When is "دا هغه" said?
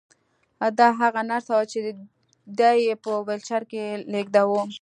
0.79-1.21